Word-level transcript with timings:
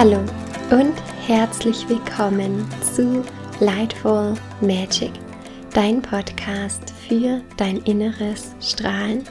Hallo 0.00 0.20
und 0.70 0.94
herzlich 1.26 1.88
willkommen 1.88 2.64
zu 2.94 3.24
Lightful 3.58 4.34
Magic, 4.60 5.10
dein 5.74 6.00
Podcast 6.02 6.92
für 7.08 7.40
dein 7.56 7.78
inneres 7.78 8.54
Strahlen. 8.60 9.24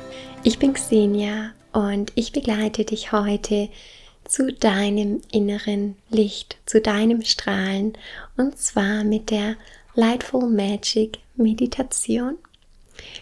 Ich 0.44 0.60
bin 0.60 0.74
Xenia 0.74 1.54
und 1.72 2.12
ich 2.16 2.34
begleite 2.34 2.84
dich 2.84 3.14
heute 3.14 3.70
zu 4.26 4.52
deinem 4.52 5.22
inneren 5.32 5.96
Licht, 6.10 6.58
zu 6.66 6.82
deinem 6.82 7.22
Strahlen 7.22 7.94
und 8.36 8.58
zwar 8.58 9.06
mit 9.06 9.32
der 9.32 9.56
Lightful 9.96 10.50
Magic 10.50 11.20
Meditation. 11.38 12.38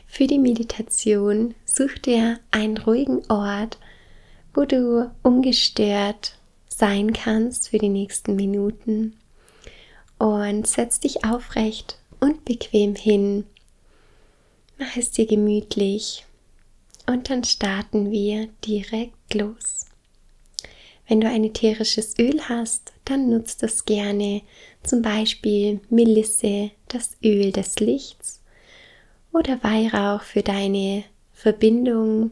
Für 0.08 0.26
die 0.26 0.40
Meditation 0.40 1.54
such 1.66 2.00
dir 2.00 2.40
einen 2.50 2.80
ruhigen 2.80 3.22
Ort, 3.30 3.78
wo 4.56 4.66
du 4.66 5.12
ungestört 5.22 6.40
sein 6.78 7.14
kannst 7.14 7.70
für 7.70 7.78
die 7.78 7.90
nächsten 7.90 8.36
Minuten. 8.36 9.18
Und 10.18 10.68
setz 10.68 11.00
dich 11.00 11.26
aufrecht 11.26 11.98
und 12.20 12.46
bequem 12.46 12.96
hin. 12.96 13.46
Mach 14.78 14.96
es 14.98 15.12
dir 15.12 15.26
gemütlich. 15.26 16.26
Und 17.08 17.30
dann 17.30 17.44
starten 17.44 18.12
wir 18.12 18.48
direkt 18.66 19.34
los. 19.34 19.86
Wenn 21.08 21.22
du 21.22 21.28
ein 21.28 21.44
ätherisches 21.44 22.18
Öl 22.18 22.42
hast, 22.50 22.94
dann 23.06 23.30
nutzt 23.30 23.62
das 23.62 23.86
gerne, 23.86 24.42
zum 24.82 25.02
Beispiel 25.02 25.82
Melisse, 25.90 26.72
das 26.88 27.16
Öl 27.24 27.52
des 27.52 27.80
Lichts. 27.80 28.42
Oder 29.32 29.64
Weihrauch 29.64 30.22
für 30.22 30.42
deine 30.42 31.04
Verbindung 31.32 32.32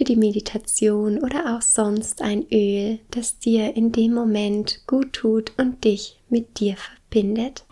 für 0.00 0.04
die 0.04 0.16
Meditation 0.16 1.18
oder 1.18 1.54
auch 1.54 1.60
sonst 1.60 2.22
ein 2.22 2.46
Öl, 2.50 3.00
das 3.10 3.38
dir 3.38 3.76
in 3.76 3.92
dem 3.92 4.14
Moment 4.14 4.80
gut 4.86 5.12
tut 5.12 5.52
und 5.58 5.84
dich 5.84 6.18
mit 6.30 6.58
dir 6.58 6.74
verbindet. 6.78 7.66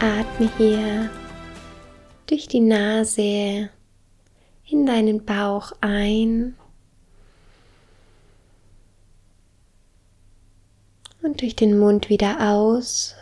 Atme 0.00 0.50
hier 0.58 1.08
durch 2.26 2.48
die 2.48 2.58
Nase 2.58 3.70
in 4.68 4.86
deinen 4.86 5.24
Bauch 5.24 5.70
ein 5.80 6.56
und 11.22 11.40
durch 11.42 11.54
den 11.54 11.78
Mund 11.78 12.08
wieder 12.08 12.50
aus. 12.50 13.14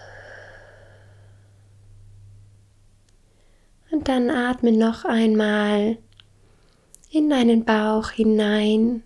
Und 3.91 4.08
dann 4.08 4.31
atme 4.31 4.72
noch 4.72 5.05
einmal 5.05 5.98
in 7.11 7.31
deinen 7.31 7.64
Bauch 7.64 8.11
hinein. 8.11 9.03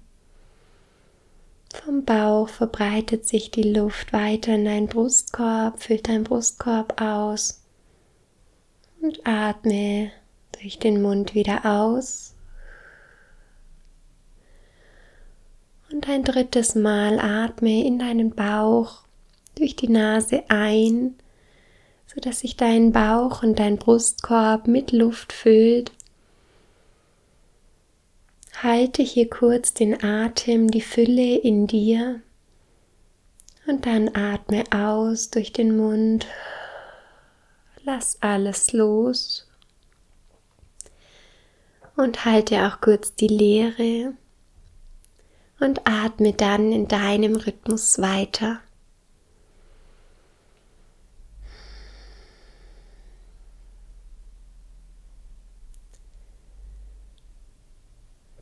Vom 1.73 2.05
Bauch 2.05 2.49
verbreitet 2.49 3.27
sich 3.27 3.51
die 3.51 3.73
Luft 3.73 4.13
weiter 4.13 4.55
in 4.55 4.65
deinen 4.65 4.89
Brustkorb, 4.89 5.83
füllt 5.83 6.09
deinen 6.09 6.25
Brustkorb 6.25 7.01
aus 7.01 7.63
und 9.01 9.27
atme 9.27 10.11
durch 10.61 10.79
den 10.79 11.01
Mund 11.01 11.35
wieder 11.35 11.65
aus. 11.65 12.35
Und 15.91 16.09
ein 16.09 16.25
drittes 16.25 16.75
Mal 16.75 17.19
atme 17.19 17.85
in 17.85 17.99
deinen 17.99 18.31
Bauch 18.31 19.03
durch 19.55 19.77
die 19.77 19.89
Nase 19.89 20.45
ein 20.49 21.17
so 22.15 22.21
dass 22.21 22.41
sich 22.41 22.57
dein 22.57 22.93
Bauch 22.93 23.43
und 23.43 23.59
dein 23.59 23.79
Brustkorb 23.79 24.67
mit 24.67 24.93
Luft 24.93 25.33
füllt. 25.33 25.93
Halte 28.63 29.03
hier 29.03 29.29
kurz 29.31 29.73
den 29.73 30.05
Atem, 30.05 30.71
die 30.71 30.83
Fülle 30.83 31.37
in 31.37 31.67
dir 31.67 32.21
und 33.67 33.87
dann 33.87 34.15
atme 34.15 34.65
aus 34.71 35.31
durch 35.31 35.53
den 35.53 35.77
Mund. 35.77 36.27
Lass 37.85 38.21
alles 38.21 38.73
los 38.73 39.47
und 41.97 42.25
halte 42.25 42.67
auch 42.67 42.81
kurz 42.81 43.15
die 43.15 43.29
Leere 43.29 44.15
und 45.61 45.87
atme 45.87 46.33
dann 46.33 46.73
in 46.73 46.89
deinem 46.89 47.37
Rhythmus 47.37 48.01
weiter. 48.01 48.61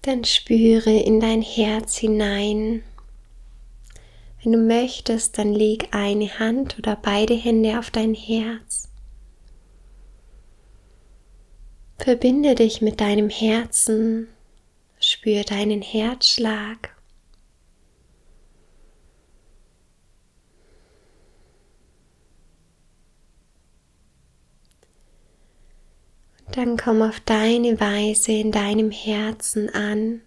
Dann 0.03 0.25
spüre 0.25 0.91
in 0.91 1.21
dein 1.21 1.43
Herz 1.43 1.99
hinein. 1.99 2.83
Wenn 4.43 4.53
du 4.53 4.59
möchtest, 4.59 5.37
dann 5.37 5.53
leg 5.53 5.89
eine 5.91 6.39
Hand 6.39 6.79
oder 6.79 6.97
beide 6.97 7.35
Hände 7.35 7.79
auf 7.79 7.91
dein 7.91 8.15
Herz. 8.15 8.89
Verbinde 11.99 12.55
dich 12.55 12.81
mit 12.81 13.03
deinem 13.03 13.29
Herzen, 13.29 14.29
spür 14.99 15.45
deinen 15.45 15.83
Herzschlag. 15.83 16.97
Dann 26.53 26.77
komm 26.77 27.03
auf 27.03 27.21
deine 27.21 27.81
Weise 27.81 28.33
in 28.33 28.53
deinem 28.53 28.91
Herzen 28.91 29.71
an, 29.71 30.23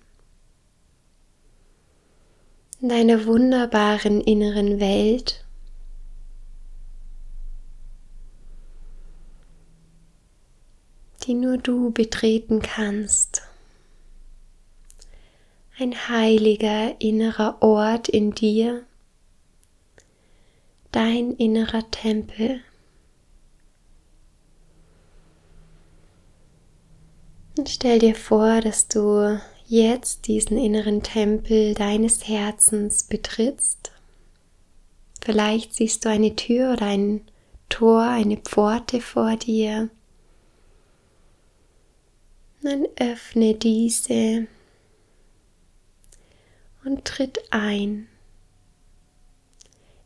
in 2.81 2.89
deiner 2.89 3.25
wunderbaren 3.25 4.21
inneren 4.21 4.79
Welt. 4.79 5.43
die 11.25 11.33
nur 11.33 11.57
du 11.57 11.91
betreten 11.91 12.61
kannst. 12.61 13.43
Ein 15.79 15.93
heiliger 16.09 16.99
innerer 16.99 17.61
Ort 17.61 18.09
in 18.09 18.31
dir, 18.31 18.85
dein 20.91 21.31
innerer 21.31 21.89
Tempel. 21.89 22.61
Und 27.55 27.69
stell 27.69 27.99
dir 27.99 28.15
vor, 28.15 28.61
dass 28.61 28.87
du 28.87 29.39
jetzt 29.65 30.27
diesen 30.27 30.57
inneren 30.57 31.03
Tempel 31.03 31.75
deines 31.75 32.27
Herzens 32.27 33.03
betrittst. 33.03 33.91
Vielleicht 35.23 35.73
siehst 35.73 36.03
du 36.03 36.09
eine 36.09 36.35
Tür 36.35 36.73
oder 36.73 36.87
ein 36.87 37.21
Tor, 37.69 38.03
eine 38.03 38.37
Pforte 38.37 39.01
vor 39.01 39.35
dir. 39.35 39.89
Dann 42.61 42.87
öffne 42.97 43.53
diese 43.53 44.47
und 46.83 47.05
tritt 47.05 47.39
ein 47.51 48.07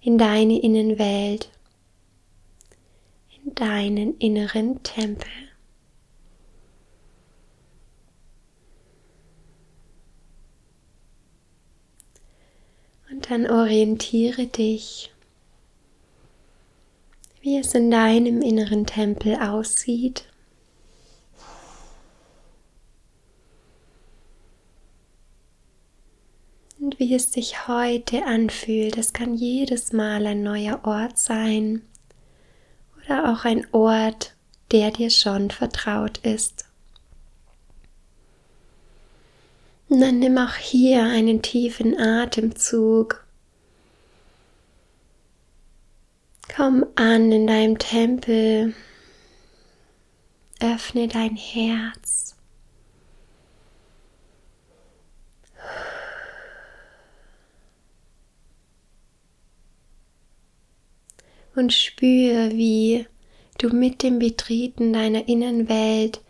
in 0.02 0.18
deine 0.18 0.60
Innenwelt, 0.60 1.50
in 3.44 3.56
deinen 3.56 4.18
inneren 4.18 4.82
Tempel. 4.84 5.47
Dann 13.22 13.50
orientiere 13.50 14.46
dich, 14.48 15.12
wie 17.42 17.58
es 17.58 17.74
in 17.74 17.90
deinem 17.90 18.42
inneren 18.42 18.86
Tempel 18.86 19.36
aussieht. 19.36 20.26
Und 26.80 27.00
wie 27.00 27.14
es 27.16 27.34
sich 27.34 27.68
heute 27.68 28.24
anfühlt. 28.26 28.98
Es 28.98 29.14
kann 29.14 29.34
jedes 29.34 29.92
Mal 29.92 30.26
ein 30.26 30.44
neuer 30.44 30.82
Ort 30.84 31.18
sein 31.18 31.82
oder 33.04 33.32
auch 33.32 33.46
ein 33.46 33.66
Ort, 33.74 34.36
der 34.72 34.92
dir 34.92 35.10
schon 35.10 35.50
vertraut 35.50 36.20
ist. 36.20 36.67
Und 39.90 40.02
dann 40.02 40.20
nimm 40.20 40.38
auch 40.38 40.56
hier 40.56 41.04
einen 41.04 41.42
tiefen 41.42 41.98
Atemzug. 41.98 43.26
Komm 46.54 46.86
an 46.96 47.32
in 47.32 47.48
deinem 47.48 47.78
Tempel. 47.78 48.74
Öffne 50.60 51.08
dein 51.08 51.36
Herz. 51.36 52.36
Und 61.56 61.74
spüre, 61.74 62.52
wie 62.52 63.08
du 63.58 63.70
mit 63.70 64.04
dem 64.04 64.20
Betreten 64.20 64.94
deiner 64.94 65.28
Innenwelt 65.28 66.22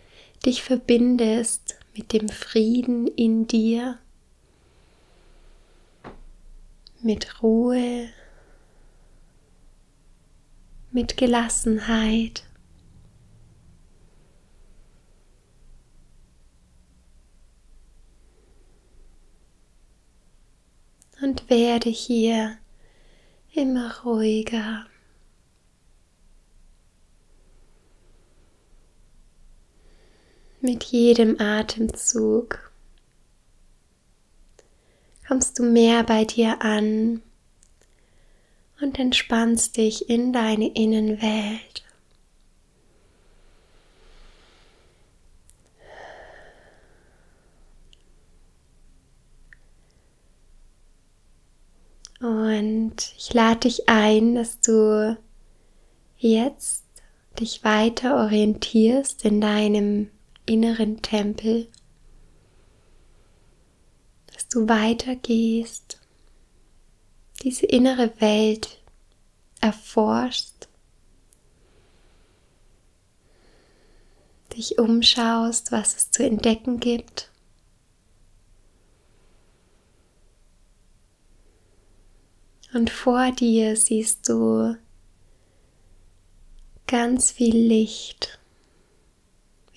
dich 0.45 0.61
verbindest 0.61 1.77
mit 1.97 2.13
dem 2.13 2.29
Frieden 2.29 3.07
in 3.07 3.47
dir, 3.47 3.97
mit 7.01 7.41
Ruhe, 7.41 8.09
mit 10.91 11.17
Gelassenheit. 11.17 12.43
Und 21.19 21.49
werde 21.49 21.89
hier 21.89 22.59
immer 23.51 24.01
ruhiger. 24.03 24.85
Mit 30.67 30.83
jedem 30.83 31.39
Atemzug 31.39 32.73
kommst 35.25 35.57
du 35.57 35.63
mehr 35.63 36.03
bei 36.03 36.25
dir 36.25 36.61
an 36.61 37.21
und 38.81 38.99
entspannst 38.99 39.77
dich 39.77 40.09
in 40.09 40.33
deine 40.33 40.67
Innenwelt. 40.67 41.85
Und 52.19 53.13
ich 53.15 53.33
lade 53.33 53.61
dich 53.61 53.87
ein, 53.87 54.35
dass 54.35 54.59
du 54.59 55.17
jetzt 56.17 56.83
dich 57.39 57.63
weiter 57.63 58.17
orientierst 58.17 59.23
in 59.23 59.39
deinem 59.39 60.09
inneren 60.47 61.01
Tempel, 61.01 61.67
dass 64.33 64.47
du 64.47 64.67
weitergehst, 64.67 65.99
diese 67.43 67.67
innere 67.67 68.19
Welt 68.19 68.81
erforschst, 69.61 70.67
dich 74.55 74.79
umschaust, 74.79 75.71
was 75.71 75.95
es 75.95 76.11
zu 76.11 76.25
entdecken 76.25 76.79
gibt. 76.79 77.31
Und 82.73 82.89
vor 82.89 83.31
dir 83.31 83.75
siehst 83.75 84.27
du 84.29 84.77
ganz 86.85 87.31
viel 87.31 87.55
Licht 87.55 88.36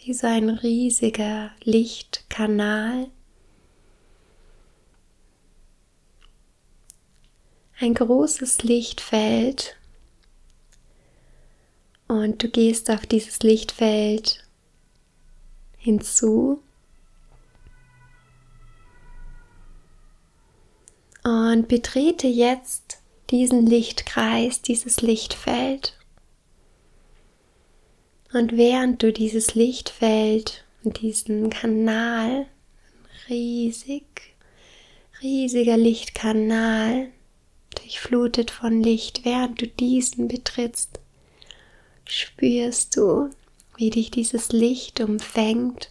wie 0.02 0.14
so 0.14 0.26
ein 0.26 0.48
riesiger 0.48 1.50
Lichtkanal. 1.62 3.08
Ein 7.78 7.94
großes 7.94 8.62
Lichtfeld 8.62 9.76
und 12.08 12.42
du 12.42 12.48
gehst 12.48 12.90
auf 12.90 13.06
dieses 13.06 13.40
Lichtfeld 13.40 14.42
hinzu 15.78 16.62
und 21.24 21.68
betrete 21.68 22.26
jetzt 22.26 22.98
diesen 23.30 23.66
Lichtkreis, 23.66 24.60
dieses 24.62 25.00
Lichtfeld. 25.02 25.99
Und 28.32 28.56
während 28.56 29.02
du 29.02 29.12
dieses 29.12 29.56
Lichtfeld 29.56 30.64
und 30.84 31.00
diesen 31.00 31.50
Kanal, 31.50 32.46
riesig, 33.28 34.36
riesiger 35.20 35.76
Lichtkanal, 35.76 37.08
durchflutet 37.74 38.52
von 38.52 38.82
Licht, 38.82 39.24
während 39.24 39.60
du 39.60 39.66
diesen 39.66 40.28
betrittst, 40.28 41.00
spürst 42.04 42.96
du, 42.96 43.30
wie 43.76 43.90
dich 43.90 44.12
dieses 44.12 44.52
Licht 44.52 45.00
umfängt, 45.00 45.90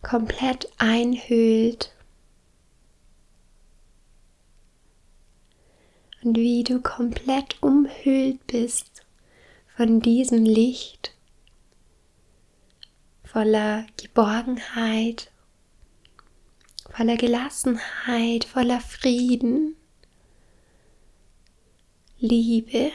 komplett 0.00 0.70
einhüllt. 0.78 1.92
Und 6.22 6.36
wie 6.36 6.64
du 6.64 6.80
komplett 6.80 7.62
umhüllt 7.62 8.46
bist 8.46 8.97
von 9.78 10.00
diesem 10.00 10.44
Licht 10.44 11.14
voller 13.22 13.86
Geborgenheit, 13.96 15.30
voller 16.90 17.16
Gelassenheit, 17.16 18.44
voller 18.44 18.80
Frieden, 18.80 19.76
Liebe 22.18 22.90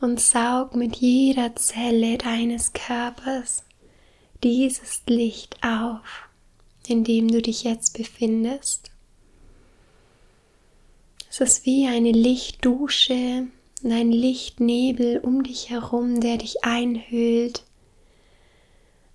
und 0.00 0.20
saug 0.20 0.76
mit 0.76 0.94
jeder 0.98 1.56
Zelle 1.56 2.16
deines 2.16 2.72
Körpers 2.72 3.64
dieses 4.44 5.02
Licht 5.08 5.56
auf, 5.64 6.28
in 6.86 7.02
dem 7.02 7.26
du 7.26 7.42
dich 7.42 7.64
jetzt 7.64 7.98
befindest. 7.98 8.92
Es 11.28 11.40
ist 11.40 11.66
wie 11.66 11.88
eine 11.88 12.12
Lichtdusche, 12.12 13.48
und 13.82 13.92
ein 13.92 14.10
Lichtnebel 14.10 15.18
um 15.18 15.42
dich 15.42 15.70
herum, 15.70 16.20
der 16.20 16.38
dich 16.38 16.64
einhüllt. 16.64 17.64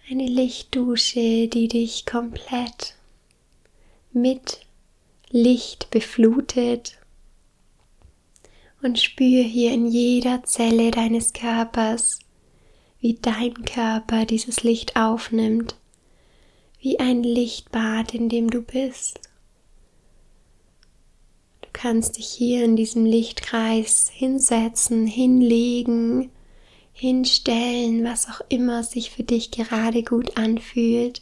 Eine 0.09 0.27
Lichtdusche, 0.27 1.47
die 1.47 1.67
dich 1.67 2.05
komplett 2.05 2.95
mit 4.11 4.61
Licht 5.29 5.89
beflutet. 5.91 6.97
Und 8.81 8.99
spür 8.99 9.43
hier 9.43 9.71
in 9.71 9.87
jeder 9.87 10.43
Zelle 10.43 10.91
deines 10.91 11.33
Körpers, 11.33 12.19
wie 12.99 13.17
dein 13.21 13.53
Körper 13.65 14.25
dieses 14.25 14.63
Licht 14.63 14.95
aufnimmt, 14.95 15.75
wie 16.79 16.99
ein 16.99 17.23
Lichtbad, 17.23 18.13
in 18.13 18.29
dem 18.29 18.49
du 18.49 18.61
bist 18.61 19.21
kannst 21.83 22.15
dich 22.15 22.29
hier 22.29 22.63
in 22.63 22.77
diesem 22.77 23.03
Lichtkreis 23.03 24.09
hinsetzen, 24.09 25.05
hinlegen, 25.05 26.31
hinstellen, 26.93 28.05
was 28.05 28.29
auch 28.29 28.39
immer 28.47 28.83
sich 28.83 29.11
für 29.11 29.23
dich 29.23 29.51
gerade 29.51 30.01
gut 30.01 30.37
anfühlt. 30.37 31.21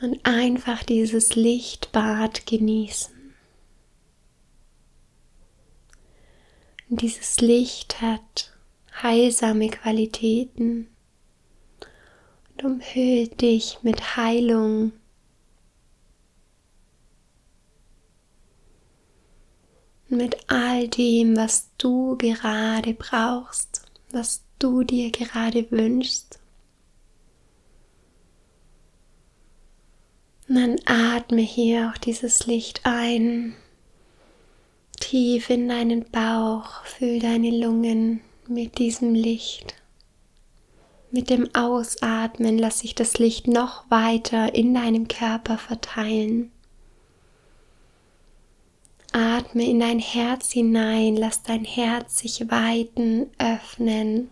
Und 0.00 0.18
einfach 0.24 0.82
dieses 0.82 1.36
Lichtbad 1.36 2.44
genießen. 2.44 3.14
Und 6.90 7.02
dieses 7.02 7.40
Licht 7.40 8.00
hat 8.00 8.52
heilsame 9.00 9.68
Qualitäten 9.68 10.88
und 12.50 12.64
umhüllt 12.64 13.40
dich 13.42 13.78
mit 13.82 14.16
Heilung 14.16 14.90
mit 20.12 20.36
all 20.46 20.88
dem, 20.88 21.36
was 21.36 21.70
du 21.78 22.16
gerade 22.16 22.94
brauchst, 22.94 23.82
was 24.10 24.44
du 24.58 24.84
dir 24.84 25.10
gerade 25.10 25.70
wünschst. 25.70 26.38
Und 30.48 30.56
dann 30.56 30.76
atme 30.84 31.40
hier 31.40 31.90
auch 31.90 31.98
dieses 31.98 32.46
Licht 32.46 32.82
ein, 32.84 33.54
tief 35.00 35.50
in 35.50 35.68
deinen 35.68 36.04
Bauch, 36.10 36.84
füll 36.84 37.18
deine 37.18 37.50
Lungen 37.50 38.20
mit 38.46 38.78
diesem 38.78 39.14
Licht. 39.14 39.74
Mit 41.10 41.28
dem 41.28 41.54
Ausatmen 41.54 42.58
lass 42.58 42.80
sich 42.80 42.94
das 42.94 43.18
Licht 43.18 43.46
noch 43.46 43.90
weiter 43.90 44.54
in 44.54 44.72
deinem 44.74 45.08
Körper 45.08 45.58
verteilen. 45.58 46.50
Atme 49.12 49.68
in 49.68 49.80
dein 49.80 49.98
Herz 49.98 50.52
hinein, 50.52 51.16
lass 51.16 51.42
dein 51.42 51.64
Herz 51.64 52.18
sich 52.18 52.50
weiten, 52.50 53.30
öffnen, 53.38 54.30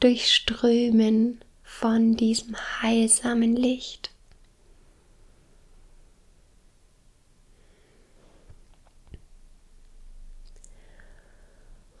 durchströmen 0.00 1.40
von 1.64 2.16
diesem 2.16 2.56
heilsamen 2.80 3.56
Licht. 3.56 4.10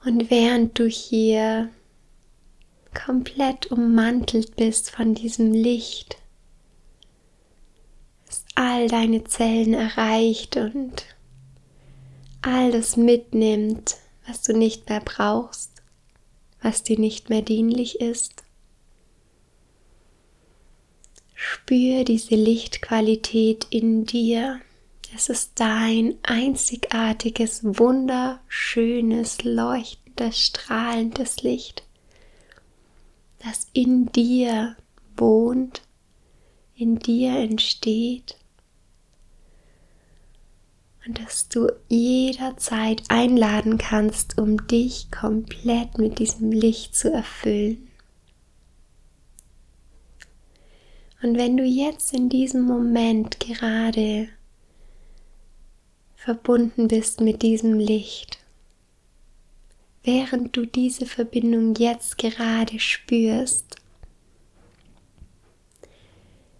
Und 0.04 0.30
während 0.30 0.78
du 0.78 0.86
hier 0.86 1.68
komplett 2.94 3.72
ummantelt 3.72 4.54
bist 4.54 4.92
von 4.92 5.14
diesem 5.14 5.52
Licht, 5.52 6.18
ist 8.28 8.46
all 8.54 8.86
deine 8.86 9.24
Zellen 9.24 9.74
erreicht 9.74 10.56
und 10.56 11.15
all 12.46 12.70
das 12.70 12.96
mitnimmt, 12.96 13.96
was 14.26 14.42
du 14.42 14.56
nicht 14.56 14.88
mehr 14.88 15.00
brauchst, 15.00 15.82
was 16.62 16.82
dir 16.82 16.98
nicht 16.98 17.28
mehr 17.28 17.42
dienlich 17.42 18.00
ist. 18.00 18.44
Spür 21.34 22.04
diese 22.04 22.36
Lichtqualität 22.36 23.66
in 23.70 24.06
dir. 24.06 24.60
Es 25.14 25.28
ist 25.28 25.52
dein 25.56 26.16
einzigartiges, 26.22 27.60
wunderschönes, 27.62 29.42
leuchtendes, 29.42 30.38
strahlendes 30.38 31.42
Licht, 31.42 31.82
das 33.40 33.66
in 33.72 34.06
dir 34.12 34.76
wohnt, 35.16 35.82
in 36.74 36.98
dir 36.98 37.36
entsteht 37.38 38.36
und 41.06 41.20
dass 41.22 41.48
du 41.48 41.68
jederzeit 41.88 43.02
einladen 43.08 43.78
kannst, 43.78 44.38
um 44.38 44.66
dich 44.66 45.10
komplett 45.10 45.98
mit 45.98 46.18
diesem 46.18 46.50
Licht 46.50 46.96
zu 46.96 47.12
erfüllen. 47.12 47.88
Und 51.22 51.38
wenn 51.38 51.56
du 51.56 51.64
jetzt 51.64 52.12
in 52.12 52.28
diesem 52.28 52.62
Moment 52.62 53.40
gerade 53.40 54.28
verbunden 56.16 56.88
bist 56.88 57.20
mit 57.20 57.42
diesem 57.42 57.78
Licht, 57.78 58.38
während 60.02 60.56
du 60.56 60.66
diese 60.66 61.06
Verbindung 61.06 61.74
jetzt 61.76 62.18
gerade 62.18 62.78
spürst, 62.80 63.76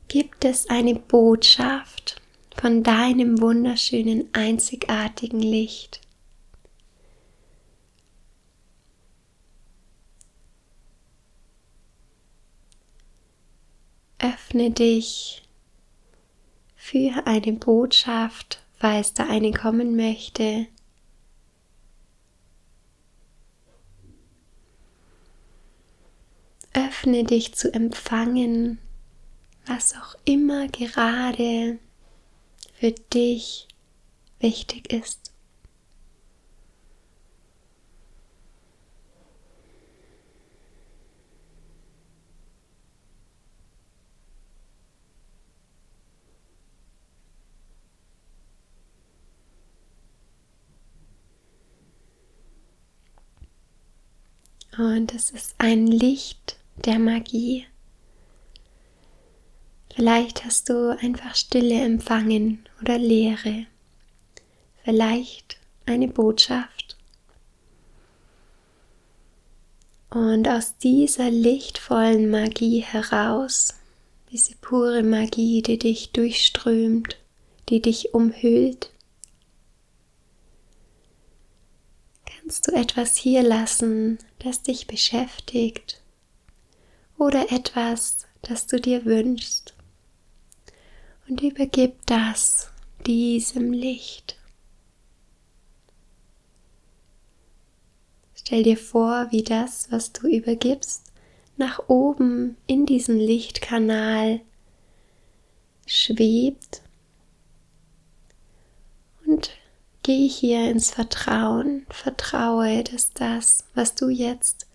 gibt 0.09 0.45
es 0.45 0.69
eine 0.69 0.95
Botschaft, 0.95 2.23
von 2.67 2.83
deinem 2.83 3.41
wunderschönen, 3.41 4.29
einzigartigen 4.33 5.39
Licht. 5.39 6.01
Öffne 14.19 14.73
dich 14.73 15.45
für 16.75 17.25
eine 17.25 17.53
Botschaft, 17.53 18.65
falls 18.75 19.15
da 19.15 19.29
eine 19.29 19.53
kommen 19.53 19.95
möchte. 19.95 20.67
Öffne 26.75 27.23
dich 27.23 27.55
zu 27.55 27.73
empfangen, 27.73 28.79
was 29.67 29.95
auch 29.95 30.17
immer 30.25 30.67
gerade 30.67 31.79
für 32.79 32.93
dich 32.93 33.67
wichtig 34.39 34.93
ist. 34.93 35.33
Und 54.79 55.15
es 55.15 55.31
ist 55.31 55.55
ein 55.57 55.87
Licht 55.87 56.59
der 56.85 56.99
Magie. 56.99 57.67
Vielleicht 59.97 60.45
hast 60.45 60.69
du 60.69 60.95
einfach 61.01 61.35
Stille 61.35 61.81
empfangen 61.81 62.69
oder 62.83 62.99
Leere. 62.99 63.65
Vielleicht 64.85 65.57
eine 65.87 66.07
Botschaft. 66.07 66.99
Und 70.11 70.47
aus 70.49 70.77
dieser 70.77 71.31
lichtvollen 71.31 72.29
Magie 72.29 72.81
heraus, 72.81 73.73
diese 74.31 74.55
pure 74.57 75.03
Magie, 75.03 75.63
die 75.63 75.79
dich 75.79 76.13
durchströmt, 76.13 77.17
die 77.71 77.81
dich 77.81 78.13
umhüllt, 78.13 78.91
kannst 82.27 82.69
du 82.69 82.73
etwas 82.73 83.17
hier 83.17 83.43
lassen, 83.43 84.19
das 84.41 84.61
dich 84.63 84.87
beschäftigt 84.87 86.03
oder 87.17 87.51
etwas, 87.51 88.27
das 88.43 88.67
du 88.67 88.79
dir 88.79 89.07
wünschst 89.07 89.73
und 91.29 91.43
übergib 91.43 91.95
das 92.07 92.71
diesem 93.07 93.73
Licht. 93.73 94.37
Stell 98.35 98.63
dir 98.63 98.77
vor, 98.77 99.29
wie 99.31 99.43
das, 99.43 99.91
was 99.91 100.13
du 100.13 100.29
übergibst, 100.29 101.13
nach 101.57 101.89
oben 101.89 102.57
in 102.67 102.87
diesen 102.87 103.19
Lichtkanal 103.19 104.41
schwebt 105.87 106.83
und 109.27 109.51
geh 110.03 110.29
hier 110.29 110.71
ins 110.71 110.91
Vertrauen, 110.91 111.87
vertraue, 111.89 112.85
dass 112.85 113.11
das, 113.11 113.65
was 113.75 113.95
du 113.95 114.09
jetzt 114.09 114.67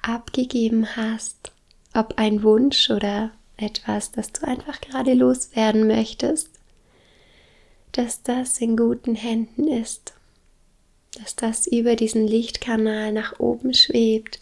abgegeben 0.00 0.96
hast, 0.96 1.52
ob 1.94 2.18
ein 2.18 2.42
Wunsch 2.42 2.90
oder 2.90 3.32
etwas, 3.56 4.12
das 4.12 4.32
du 4.32 4.46
einfach 4.46 4.80
gerade 4.80 5.14
loswerden 5.14 5.86
möchtest, 5.86 6.50
dass 7.92 8.22
das 8.22 8.58
in 8.58 8.76
guten 8.76 9.14
Händen 9.14 9.68
ist, 9.68 10.14
dass 11.18 11.36
das 11.36 11.66
über 11.66 11.96
diesen 11.96 12.26
Lichtkanal 12.26 13.12
nach 13.12 13.38
oben 13.38 13.72
schwebt, 13.74 14.40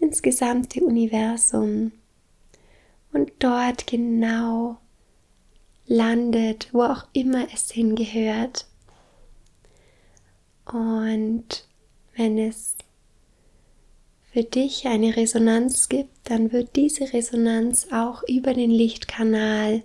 ins 0.00 0.22
gesamte 0.22 0.80
Universum 0.80 1.92
und 3.12 3.32
dort 3.38 3.86
genau 3.86 4.78
landet, 5.86 6.68
wo 6.72 6.82
auch 6.82 7.06
immer 7.12 7.48
es 7.52 7.70
hingehört. 7.70 8.66
Und 10.66 11.66
wenn 12.14 12.38
es 12.38 12.76
für 14.32 14.44
dich 14.44 14.86
eine 14.86 15.16
Resonanz 15.16 15.88
gibt, 15.88 16.10
dann 16.24 16.52
wird 16.52 16.76
diese 16.76 17.12
Resonanz 17.12 17.88
auch 17.92 18.22
über 18.28 18.54
den 18.54 18.70
Lichtkanal 18.70 19.82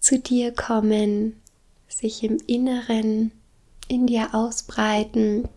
zu 0.00 0.18
dir 0.18 0.52
kommen, 0.52 1.40
sich 1.88 2.22
im 2.24 2.38
Inneren 2.46 3.30
in 3.88 4.06
dir 4.06 4.34
ausbreiten. 4.34 5.48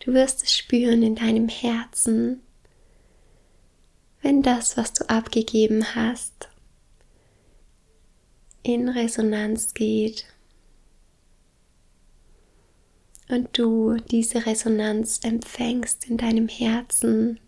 Du 0.00 0.12
wirst 0.12 0.42
es 0.42 0.54
spüren 0.54 1.02
in 1.02 1.14
deinem 1.14 1.48
Herzen, 1.48 2.42
wenn 4.20 4.42
das, 4.42 4.76
was 4.76 4.92
du 4.92 5.08
abgegeben 5.08 5.94
hast, 5.94 6.48
in 8.62 8.88
Resonanz 8.88 9.74
geht 9.74 10.26
und 13.28 13.56
du 13.56 13.96
diese 13.96 14.46
Resonanz 14.46 15.20
empfängst 15.22 16.08
in 16.08 16.16
deinem 16.16 16.48
Herzen. 16.48 17.40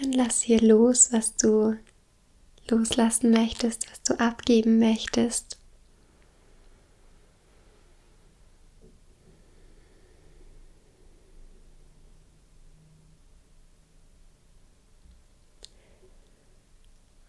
Dann 0.00 0.12
lass 0.12 0.42
hier 0.42 0.60
los, 0.60 1.12
was 1.12 1.36
du 1.36 1.76
loslassen 2.70 3.30
möchtest, 3.30 3.90
was 3.90 4.02
du 4.02 4.18
abgeben 4.20 4.78
möchtest. 4.78 5.58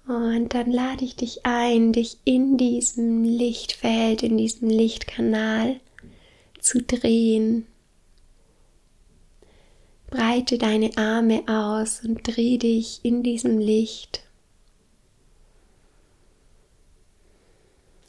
Und 0.09 0.48
dann 0.59 0.71
lade 0.73 1.05
ich 1.05 1.15
dich 1.15 1.45
ein, 1.45 1.93
dich 1.93 2.17
in 2.25 2.57
diesem 2.57 3.23
Lichtfeld, 3.23 4.23
in 4.23 4.37
diesem 4.37 4.67
Lichtkanal 4.67 5.79
zu 6.59 6.81
drehen. 6.81 7.65
Breite 10.07 10.57
deine 10.57 10.97
Arme 10.97 11.43
aus 11.47 12.03
und 12.03 12.23
dreh 12.23 12.57
dich 12.57 12.99
in 13.03 13.23
diesem 13.23 13.57
Licht. 13.57 14.21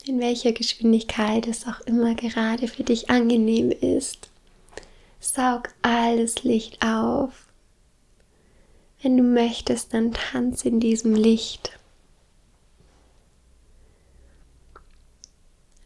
In 0.07 0.19
welcher 0.19 0.50
Geschwindigkeit 0.50 1.47
es 1.47 1.69
auch 1.69 1.80
immer 1.83 2.16
gerade 2.16 2.66
für 2.66 2.83
dich 2.83 3.11
angenehm 3.11 3.71
ist. 3.71 4.28
Saug 5.21 5.69
alles 5.83 6.42
Licht 6.42 6.85
auf. 6.85 7.47
Wenn 9.02 9.16
du 9.16 9.23
möchtest, 9.23 9.95
dann 9.95 10.12
tanz 10.12 10.64
in 10.64 10.80
diesem 10.80 11.14
Licht. 11.14 11.80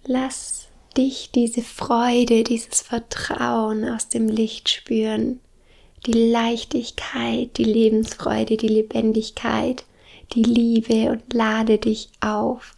Lass 0.07 0.69
dich 0.97 1.31
diese 1.35 1.63
Freude, 1.63 2.45
dieses 2.45 2.83
Vertrauen 2.83 3.89
aus 3.89 4.09
dem 4.09 4.29
Licht 4.29 4.69
spüren, 4.69 5.41
die 6.07 6.31
Leichtigkeit, 6.31 7.57
die 7.57 7.65
Lebensfreude, 7.65 8.59
die 8.59 8.69
Lebendigkeit, 8.69 9.85
die 10.35 10.43
Liebe 10.43 11.11
und 11.11 11.33
lade 11.33 11.79
dich 11.79 12.11
auf 12.21 12.77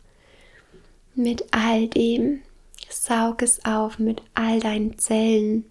mit 1.16 1.44
all 1.50 1.88
dem. 1.88 2.42
Saug 2.88 3.42
es 3.42 3.64
auf 3.64 3.98
mit 3.98 4.22
all 4.34 4.60
deinen 4.60 4.96
Zellen. 4.98 5.64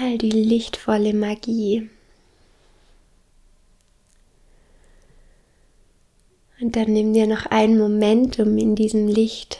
All 0.00 0.16
die 0.16 0.30
lichtvolle 0.30 1.12
Magie. 1.12 1.90
Und 6.62 6.76
dann 6.76 6.92
nimm 6.92 7.12
dir 7.12 7.26
noch 7.26 7.46
einen 7.46 7.76
Moment, 7.76 8.38
um 8.38 8.56
in 8.56 8.76
diesem 8.76 9.08
Licht 9.08 9.58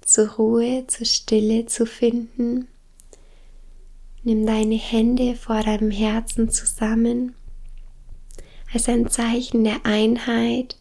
zur 0.00 0.30
Ruhe, 0.36 0.86
zur 0.86 1.04
Stille 1.04 1.66
zu 1.66 1.84
finden. 1.84 2.68
Nimm 4.22 4.46
deine 4.46 4.76
Hände 4.76 5.34
vor 5.34 5.62
deinem 5.62 5.90
Herzen 5.90 6.48
zusammen 6.48 7.34
als 8.72 8.88
ein 8.88 9.10
Zeichen 9.10 9.62
der 9.62 9.84
Einheit. 9.84 10.78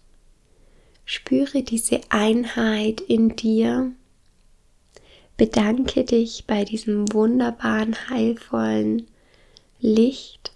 Spüre 1.04 1.64
diese 1.64 2.00
Einheit 2.08 3.02
in 3.02 3.36
dir. 3.36 3.92
Bedanke 5.36 6.06
dich 6.06 6.46
bei 6.48 6.64
diesem 6.64 7.12
wunderbaren, 7.12 8.10
heilvollen 8.10 9.08
Licht, 9.82 10.54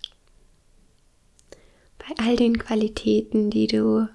bei 2.00 2.26
all 2.26 2.38
den 2.38 2.58
Qualitäten, 2.58 3.50
die 3.50 3.68
du 3.68 4.08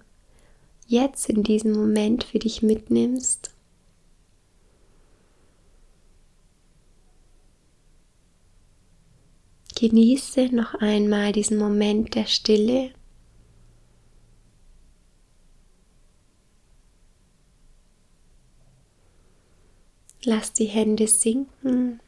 jetzt 0.87 1.28
in 1.28 1.43
diesem 1.43 1.73
Moment 1.73 2.25
für 2.25 2.38
dich 2.38 2.62
mitnimmst. 2.62 3.50
Genieße 9.78 10.55
noch 10.55 10.75
einmal 10.75 11.33
diesen 11.33 11.59
Moment 11.59 12.14
der 12.14 12.25
Stille. 12.25 12.93
Lass 20.25 20.52
die 20.55 20.64
Hände 20.64 21.07
sinken. 21.07 22.00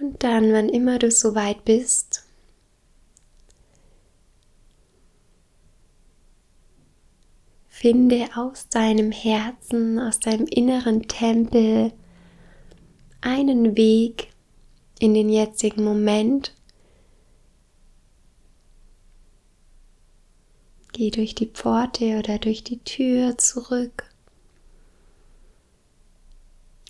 Und 0.00 0.22
dann, 0.22 0.52
wann 0.52 0.68
immer 0.68 0.98
du 0.98 1.10
soweit 1.10 1.64
bist, 1.64 2.27
finde 7.78 8.28
aus 8.34 8.68
deinem 8.68 9.12
Herzen, 9.12 10.00
aus 10.00 10.18
deinem 10.18 10.46
inneren 10.46 11.06
Tempel 11.06 11.92
einen 13.20 13.76
Weg 13.76 14.32
in 14.98 15.14
den 15.14 15.28
jetzigen 15.28 15.84
Moment. 15.84 16.56
Geh 20.92 21.12
durch 21.12 21.36
die 21.36 21.46
Pforte 21.46 22.18
oder 22.18 22.40
durch 22.40 22.64
die 22.64 22.80
Tür 22.80 23.38
zurück. 23.38 24.10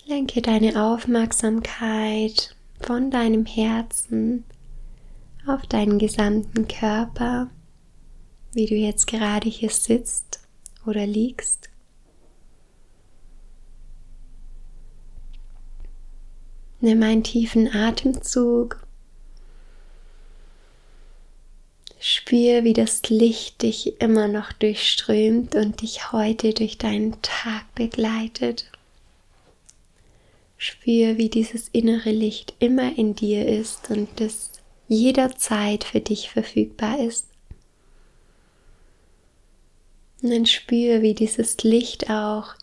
Lenke 0.07 0.41
deine 0.41 0.83
Aufmerksamkeit 0.83 2.57
von 2.81 3.11
deinem 3.11 3.45
Herzen 3.45 4.45
auf 5.47 5.67
deinen 5.67 5.99
gesamten 5.99 6.67
Körper, 6.67 7.51
wie 8.55 8.65
du 8.65 8.75
jetzt 8.75 9.07
gerade 9.07 9.51
hier 9.51 9.69
sitzt 9.69 10.48
oder 10.89 11.07
liegst. 11.07 11.71
Nimm 16.81 17.03
einen 17.03 17.25
tiefen 17.25 17.73
Atemzug. 17.73 18.85
Spür, 22.01 22.63
wie 22.63 22.73
das 22.73 23.03
Licht 23.09 23.63
dich 23.63 24.01
immer 24.01 24.29
noch 24.29 24.53
durchströmt 24.53 25.57
und 25.57 25.83
dich 25.83 26.13
heute 26.13 26.55
durch 26.55 26.79
deinen 26.79 27.21
Tag 27.23 27.75
begleitet. 27.75 28.71
Spür, 30.57 31.19
wie 31.19 31.29
dieses 31.29 31.69
innere 31.69 32.11
Licht 32.11 32.55
immer 32.61 32.97
in 32.97 33.15
dir 33.15 33.47
ist 33.47 33.91
und 33.91 34.09
das 34.17 34.53
jederzeit 34.89 35.85
für 35.85 36.01
dich 36.01 36.31
verfügbar 36.31 37.01
ist. 37.01 37.28
Und 40.23 40.31
dann 40.31 40.47
spür, 40.47 41.03
wie 41.03 41.15
dieses 41.15 41.59
Licht 41.63 42.11
auch 42.11 42.55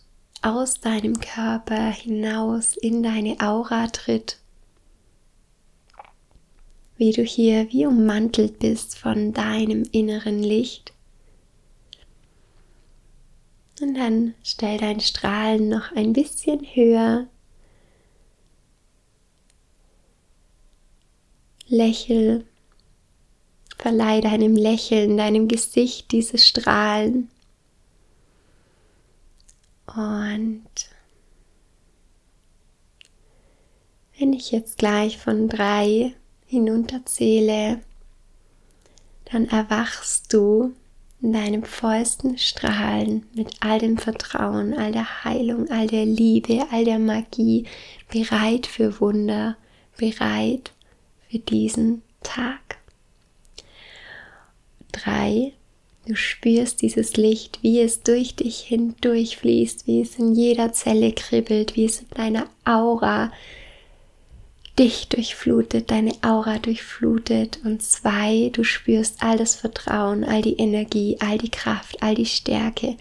aus 0.42 0.80
deinem 0.80 1.18
Körper 1.20 1.90
hinaus 1.90 2.76
in 2.76 3.02
deine 3.02 3.40
Aura 3.40 3.86
tritt. 3.88 4.38
Wie 6.98 7.12
du 7.12 7.22
hier 7.22 7.70
wie 7.72 7.86
ummantelt 7.86 8.58
bist 8.58 8.98
von 8.98 9.32
deinem 9.32 9.84
inneren 9.92 10.42
Licht. 10.42 10.92
Und 13.80 13.94
dann 13.94 14.34
stell 14.42 14.78
dein 14.78 15.00
Strahlen 15.00 15.68
noch 15.68 15.92
ein 15.92 16.12
bisschen 16.12 16.60
höher 16.60 17.26
Lächel, 21.68 22.44
verleih 23.76 24.20
deinem 24.20 24.54
Lächeln, 24.54 25.16
deinem 25.16 25.48
Gesicht 25.48 26.12
dieses 26.12 26.46
Strahlen. 26.46 27.28
Und 29.86 30.64
wenn 34.18 34.32
ich 34.32 34.50
jetzt 34.50 34.78
gleich 34.78 35.18
von 35.18 35.48
drei 35.48 36.14
hinunterzähle, 36.46 37.80
dann 39.30 39.46
erwachst 39.46 40.32
du 40.32 40.74
in 41.20 41.32
deinem 41.32 41.64
vollsten 41.64 42.38
Strahlen 42.38 43.26
mit 43.34 43.56
all 43.60 43.78
dem 43.78 43.98
Vertrauen, 43.98 44.74
all 44.74 44.92
der 44.92 45.24
Heilung, 45.24 45.70
all 45.70 45.86
der 45.86 46.04
Liebe, 46.04 46.66
all 46.70 46.84
der 46.84 46.98
Magie, 46.98 47.66
bereit 48.10 48.66
für 48.66 49.00
Wunder, 49.00 49.56
bereit 49.96 50.72
für 51.28 51.38
diesen 51.38 52.02
Tag. 52.22 52.78
Drei, 54.92 55.52
du 56.06 56.16
spürst 56.16 56.82
dieses 56.82 57.16
Licht, 57.16 57.58
wie 57.62 57.80
es 57.80 58.02
durch 58.02 58.36
dich 58.36 58.60
hindurch 58.60 59.36
fließt, 59.38 59.86
wie 59.86 60.00
es 60.00 60.18
in 60.18 60.34
jeder 60.34 60.72
Zelle 60.72 61.12
kribbelt, 61.12 61.76
wie 61.76 61.84
es 61.84 62.00
in 62.00 62.08
deiner 62.14 62.46
Aura 62.64 63.32
dich 64.78 65.08
durchflutet, 65.08 65.90
deine 65.90 66.12
Aura 66.22 66.58
durchflutet. 66.58 67.60
Und 67.64 67.82
zwei, 67.82 68.50
du 68.52 68.62
spürst 68.62 69.22
all 69.22 69.38
das 69.38 69.54
Vertrauen, 69.54 70.24
all 70.24 70.42
die 70.42 70.56
Energie, 70.56 71.16
all 71.20 71.38
die 71.38 71.50
Kraft, 71.50 72.02
all 72.02 72.14
die 72.14 72.26
Stärke. 72.26 72.96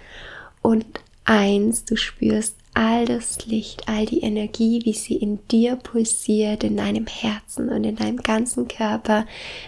Und 0.61 0.85
eins, 1.25 1.85
du 1.85 1.95
spürst 1.95 2.55
all 2.73 3.05
das 3.05 3.45
Licht, 3.45 3.87
all 3.87 4.05
die 4.05 4.21
Energie, 4.21 4.81
wie 4.83 4.93
sie 4.93 5.15
in 5.15 5.39
dir 5.47 5.75
pulsiert, 5.75 6.63
in 6.63 6.77
deinem 6.77 7.07
Herzen 7.07 7.69
und 7.69 7.83
in 7.83 7.95
deinem 7.95 8.17
ganzen 8.17 8.67
Körper. 8.67 9.25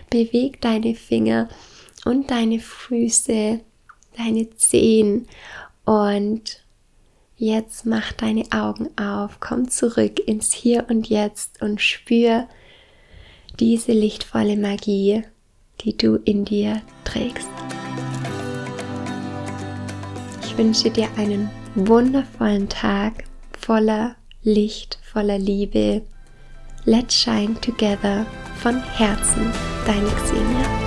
Beweg 0.10 0.62
deine 0.62 0.96
Finger 0.96 1.50
und 2.08 2.32
deine 2.32 2.60
Füße, 2.60 3.60
deine 4.18 4.50
Zehen 4.56 5.28
und 5.84 6.64
jetzt 7.36 7.86
mach 7.86 8.14
deine 8.14 8.46
Augen 8.52 8.90
auf, 8.98 9.40
komm 9.42 9.70
zurück 9.70 10.20
ins 10.26 10.54
Hier 10.54 10.86
und 10.90 11.10
Jetzt 11.10 11.62
und 11.62 11.82
spür 11.82 12.48
diese 13.60 13.92
lichtvolle 13.92 14.56
Magie, 14.56 15.24
die 15.82 15.98
du 15.98 16.16
in 16.16 16.46
dir 16.46 16.82
trägst. 17.04 17.50
Ich 20.46 20.58
wünsche 20.58 20.90
dir 20.90 21.10
einen 21.18 21.50
wundervollen 21.76 22.70
Tag 22.70 23.26
voller 23.60 24.16
Licht, 24.44 24.98
voller 25.12 25.38
Liebe. 25.38 26.04
Let's 26.86 27.16
shine 27.16 27.60
together 27.60 28.26
von 28.62 28.82
Herzen, 28.82 29.52
deine 29.86 30.10
Xenia. 30.24 30.87